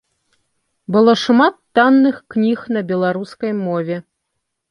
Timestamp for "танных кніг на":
1.79-2.81